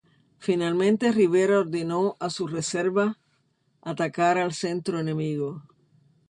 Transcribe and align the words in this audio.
Finalmente 0.39 1.11
Rivera 1.11 1.59
ordenó 1.59 2.15
a 2.19 2.31
su 2.31 2.47
reserva 2.47 3.19
atacar 3.83 4.39
al 4.39 4.51
centro 4.51 4.97
enemigo. 4.99 5.61